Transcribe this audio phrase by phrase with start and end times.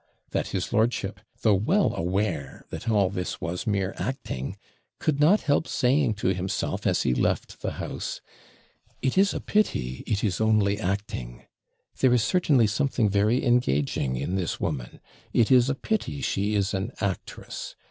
[0.31, 4.57] that his lordship, though well aware that all this was mere acting,
[4.97, 8.19] could not help saying to himself as he left the house:
[9.03, 11.43] 'It is a pity it is only acting.
[11.99, 15.01] There is certainly something very engaging in this woman.
[15.33, 17.75] It is a pity she is an actress.